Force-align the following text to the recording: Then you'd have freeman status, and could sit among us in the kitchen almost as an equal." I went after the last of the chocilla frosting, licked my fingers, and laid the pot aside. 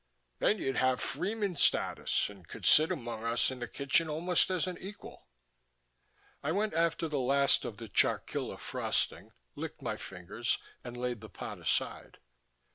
Then 0.39 0.57
you'd 0.57 0.77
have 0.77 0.99
freeman 0.99 1.55
status, 1.55 2.27
and 2.27 2.47
could 2.47 2.65
sit 2.65 2.91
among 2.91 3.23
us 3.23 3.51
in 3.51 3.59
the 3.59 3.67
kitchen 3.67 4.09
almost 4.09 4.49
as 4.49 4.65
an 4.65 4.79
equal." 4.79 5.27
I 6.41 6.51
went 6.51 6.73
after 6.73 7.07
the 7.07 7.19
last 7.19 7.65
of 7.65 7.77
the 7.77 7.87
chocilla 7.87 8.57
frosting, 8.59 9.29
licked 9.53 9.83
my 9.83 9.97
fingers, 9.97 10.57
and 10.83 10.97
laid 10.97 11.21
the 11.21 11.29
pot 11.29 11.59
aside. 11.59 12.17